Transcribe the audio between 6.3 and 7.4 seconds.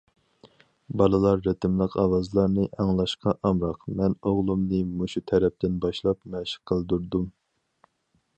مەشىق قىلدۇردۇم.